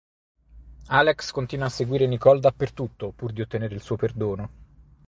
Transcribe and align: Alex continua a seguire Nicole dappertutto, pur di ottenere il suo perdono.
Alex 0.87 1.29
continua 1.29 1.67
a 1.67 1.69
seguire 1.69 2.07
Nicole 2.07 2.39
dappertutto, 2.39 3.11
pur 3.11 3.31
di 3.31 3.41
ottenere 3.41 3.75
il 3.75 3.81
suo 3.83 3.97
perdono. 3.97 4.49